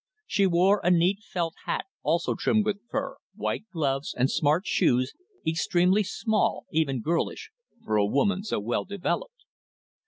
[0.25, 5.13] She wore a neat felt hat also trimmed with fur, white gloves, and smart shoes,
[5.45, 7.51] extremely small, even girlish,
[7.85, 9.43] for a woman so well developed.